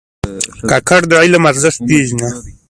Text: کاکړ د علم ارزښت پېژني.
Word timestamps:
کاکړ 0.69 1.01
د 1.07 1.11
علم 1.21 1.43
ارزښت 1.51 1.79
پېژني. 1.87 2.29